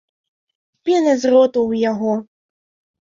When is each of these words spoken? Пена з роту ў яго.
Пена 0.87 1.13
з 1.23 1.35
роту 1.35 1.59
ў 1.69 1.85
яго. 1.91 2.13